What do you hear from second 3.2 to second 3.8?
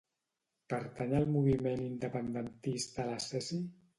Ceci?